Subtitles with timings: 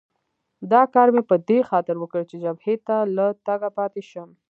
[0.71, 4.29] دا کار مې په دې خاطر وکړ چې جبهې ته له تګه پاتې شم.